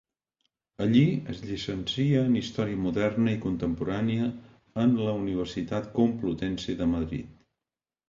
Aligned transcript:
Allí 0.85 1.03
es 1.33 1.43
llicencia 1.49 2.23
en 2.31 2.39
història 2.41 2.81
moderna 2.87 3.37
i 3.37 3.41
contemporània 3.45 4.33
en 4.87 4.99
la 5.05 5.17
Universitat 5.23 5.97
Complutense 6.03 6.81
de 6.85 6.93
Madrid. 6.99 7.43